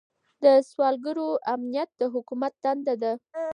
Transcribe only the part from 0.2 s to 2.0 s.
د سوداګرو امنیت